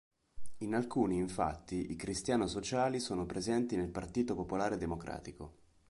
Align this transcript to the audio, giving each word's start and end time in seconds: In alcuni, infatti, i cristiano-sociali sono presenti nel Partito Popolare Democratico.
In 0.61 0.73
alcuni, 0.73 1.17
infatti, 1.19 1.91
i 1.91 1.95
cristiano-sociali 1.95 2.99
sono 2.99 3.27
presenti 3.27 3.75
nel 3.75 3.91
Partito 3.91 4.33
Popolare 4.33 4.75
Democratico. 4.75 5.53